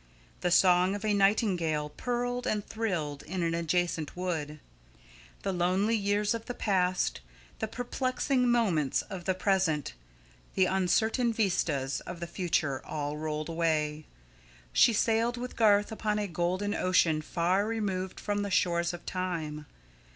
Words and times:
The 0.39 0.49
song 0.49 0.95
of 0.95 1.05
a 1.05 1.13
nightingale 1.13 1.89
purled 1.89 2.47
and 2.47 2.65
thrilled 2.65 3.21
in 3.21 3.43
an 3.43 3.53
adjacent 3.53 4.17
wood. 4.17 4.59
The 5.43 5.53
lonely 5.53 5.95
years 5.95 6.33
of 6.33 6.45
the 6.45 6.55
past, 6.55 7.21
the 7.59 7.67
perplexing 7.67 8.49
moments 8.49 9.03
of 9.03 9.25
the 9.25 9.35
present, 9.35 9.93
the 10.55 10.65
uncertain 10.65 11.31
vistas 11.31 11.99
of 11.99 12.19
the 12.19 12.25
future, 12.25 12.83
all 12.83 13.15
rolled 13.15 13.47
away. 13.47 14.07
She 14.73 14.91
sailed 14.91 15.37
with 15.37 15.55
Garth 15.55 15.91
upon 15.91 16.17
a 16.17 16.25
golden 16.25 16.73
ocean 16.73 17.21
far 17.21 17.67
removed 17.67 18.19
from 18.19 18.41
the 18.41 18.49
shores 18.49 18.93
of 18.95 19.05
time. 19.05 19.67